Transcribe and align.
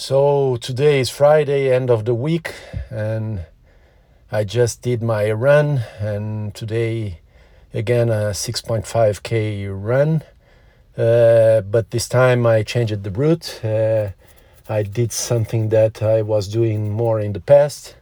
So 0.00 0.56
today 0.56 1.00
is 1.00 1.10
Friday, 1.10 1.70
end 1.70 1.90
of 1.90 2.06
the 2.06 2.14
week, 2.14 2.54
and 2.88 3.44
I 4.32 4.44
just 4.44 4.80
did 4.80 5.02
my 5.02 5.30
run, 5.30 5.82
and 5.98 6.54
today 6.54 7.20
again 7.74 8.08
a 8.08 8.32
6.5k 8.32 9.68
run. 9.70 10.22
Uh, 10.96 11.60
but 11.60 11.90
this 11.90 12.08
time 12.08 12.46
I 12.46 12.62
changed 12.62 13.02
the 13.02 13.10
route. 13.10 13.62
Uh, 13.62 14.12
I 14.70 14.84
did 14.84 15.12
something 15.12 15.68
that 15.68 16.02
I 16.02 16.22
was 16.22 16.48
doing 16.48 16.90
more 16.90 17.20
in 17.20 17.34
the 17.34 17.40
past. 17.40 17.94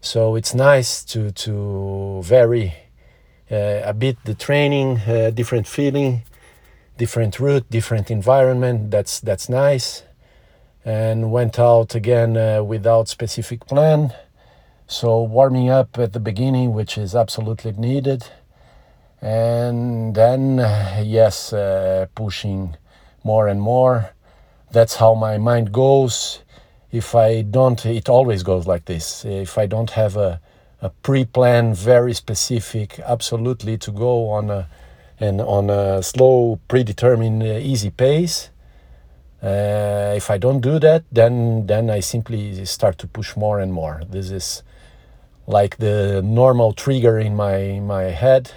So 0.00 0.34
it's 0.34 0.56
nice 0.56 1.04
to 1.04 1.30
to 1.30 2.20
vary 2.24 2.74
uh, 3.48 3.82
a 3.84 3.94
bit 3.94 4.16
the 4.24 4.34
training, 4.34 4.98
uh, 5.06 5.30
different 5.30 5.68
feeling, 5.68 6.24
different 6.98 7.38
route, 7.38 7.70
different 7.70 8.10
environment. 8.10 8.90
That's 8.90 9.20
that's 9.20 9.48
nice 9.48 10.02
and 10.84 11.30
went 11.30 11.58
out 11.58 11.94
again 11.94 12.36
uh, 12.36 12.62
without 12.62 13.08
specific 13.08 13.66
plan. 13.66 14.12
So 14.86 15.22
warming 15.22 15.70
up 15.70 15.98
at 15.98 16.12
the 16.12 16.20
beginning, 16.20 16.74
which 16.74 16.98
is 16.98 17.14
absolutely 17.14 17.72
needed, 17.72 18.26
and 19.20 20.14
then 20.14 20.58
yes, 21.04 21.52
uh, 21.52 22.06
pushing 22.14 22.76
more 23.24 23.48
and 23.48 23.60
more. 23.60 24.10
That's 24.70 24.96
how 24.96 25.14
my 25.14 25.38
mind 25.38 25.72
goes. 25.72 26.42
If 26.90 27.14
I 27.14 27.42
don't, 27.42 27.84
it 27.86 28.08
always 28.08 28.42
goes 28.42 28.66
like 28.66 28.84
this. 28.84 29.24
If 29.24 29.56
I 29.56 29.66
don't 29.66 29.90
have 29.90 30.16
a, 30.16 30.40
a 30.80 30.90
pre-plan, 30.90 31.74
very 31.74 32.12
specific, 32.14 32.98
absolutely 33.00 33.78
to 33.78 33.90
go 33.90 34.28
on 34.28 34.50
a 34.50 34.68
and 35.20 35.40
on 35.40 35.70
a 35.70 36.02
slow, 36.02 36.58
predetermined, 36.66 37.42
uh, 37.42 37.46
easy 37.72 37.90
pace, 37.90 38.50
uh, 39.42 39.46
if 40.12 40.30
I 40.30 40.38
don't 40.38 40.60
do 40.60 40.78
that, 40.78 41.04
then 41.12 41.66
then 41.66 41.90
I 41.90 42.00
simply 42.00 42.64
start 42.64 42.98
to 42.98 43.06
push 43.06 43.36
more 43.36 43.60
and 43.60 43.72
more. 43.72 44.02
This 44.08 44.30
is 44.30 44.62
like 45.46 45.76
the 45.78 46.22
normal 46.22 46.72
trigger 46.72 47.18
in 47.18 47.36
my 47.36 47.80
my 47.80 48.04
head, 48.04 48.50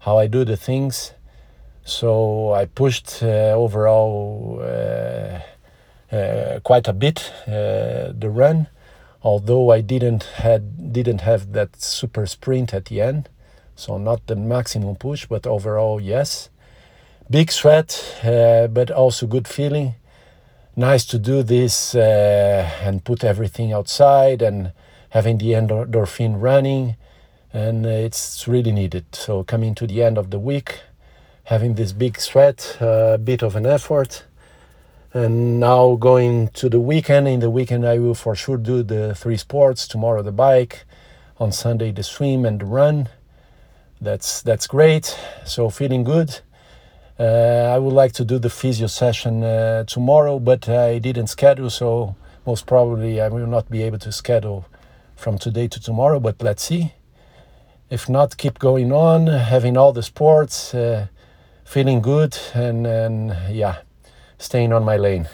how 0.00 0.18
I 0.18 0.26
do 0.26 0.44
the 0.44 0.56
things. 0.56 1.14
So 1.84 2.52
I 2.52 2.66
pushed 2.66 3.22
uh, 3.22 3.54
overall 3.54 4.58
uh, 4.60 5.40
uh 6.14 6.60
quite 6.64 6.88
a 6.88 6.92
bit 6.92 7.32
uh, 7.46 8.12
the 8.18 8.30
run, 8.30 8.66
although 9.22 9.70
I 9.70 9.80
didn't 9.82 10.24
had 10.24 10.92
didn't 10.92 11.20
have 11.20 11.52
that 11.52 11.80
super 11.80 12.26
sprint 12.26 12.74
at 12.74 12.86
the 12.86 13.00
end. 13.00 13.28
So 13.76 13.98
not 13.98 14.26
the 14.26 14.36
maximum 14.36 14.96
push, 14.96 15.26
but 15.26 15.46
overall 15.46 16.00
yes. 16.00 16.50
Big 17.28 17.50
sweat, 17.50 18.20
uh, 18.24 18.68
but 18.68 18.90
also 18.90 19.26
good 19.26 19.48
feeling 19.48 19.94
nice 20.76 21.06
to 21.06 21.18
do 21.18 21.42
this 21.42 21.94
uh, 21.94 22.70
and 22.82 23.02
put 23.02 23.24
everything 23.24 23.72
outside 23.72 24.42
and 24.42 24.72
having 25.10 25.38
the 25.38 25.52
endorphin 25.52 26.40
running 26.40 26.96
and 27.52 27.86
it's 27.86 28.46
really 28.46 28.72
needed. 28.72 29.06
So 29.12 29.42
coming 29.42 29.74
to 29.76 29.86
the 29.86 30.02
end 30.02 30.18
of 30.18 30.30
the 30.30 30.38
week 30.38 30.80
having 31.44 31.76
this 31.76 31.92
big 31.92 32.20
sweat 32.20 32.76
a 32.80 33.18
bit 33.22 33.42
of 33.42 33.56
an 33.56 33.64
effort 33.64 34.24
and 35.14 35.58
now 35.58 35.94
going 35.94 36.48
to 36.48 36.68
the 36.68 36.80
weekend. 36.80 37.26
In 37.26 37.40
the 37.40 37.50
weekend 37.50 37.86
i 37.86 37.98
will 37.98 38.14
for 38.14 38.34
sure 38.34 38.58
do 38.58 38.82
the 38.82 39.14
three 39.14 39.38
sports 39.38 39.88
tomorrow 39.88 40.22
the 40.22 40.32
bike 40.32 40.84
on 41.38 41.52
sunday 41.52 41.90
the 41.90 42.02
swim 42.02 42.44
and 42.44 42.60
the 42.60 42.66
run. 42.66 43.08
That's 43.98 44.42
that's 44.42 44.66
great. 44.66 45.18
So 45.46 45.70
feeling 45.70 46.04
good 46.04 46.40
I 47.24 47.78
would 47.78 47.94
like 47.94 48.12
to 48.12 48.24
do 48.24 48.38
the 48.38 48.50
physio 48.50 48.88
session 48.88 49.42
uh, 49.42 49.84
tomorrow, 49.84 50.38
but 50.38 50.68
I 50.68 50.98
didn't 50.98 51.28
schedule, 51.28 51.70
so 51.70 52.14
most 52.46 52.66
probably 52.66 53.20
I 53.20 53.28
will 53.28 53.46
not 53.46 53.70
be 53.70 53.82
able 53.82 53.98
to 54.00 54.12
schedule 54.12 54.66
from 55.16 55.38
today 55.38 55.66
to 55.68 55.80
tomorrow, 55.80 56.20
but 56.20 56.42
let's 56.42 56.62
see. 56.62 56.92
If 57.88 58.08
not, 58.08 58.36
keep 58.36 58.58
going 58.58 58.92
on, 58.92 59.28
having 59.28 59.76
all 59.76 59.92
the 59.92 60.02
sports, 60.02 60.74
uh, 60.74 61.06
feeling 61.64 62.02
good, 62.02 62.36
and, 62.52 62.86
and 62.86 63.34
yeah, 63.50 63.76
staying 64.38 64.72
on 64.72 64.84
my 64.84 64.96
lane. 64.96 65.28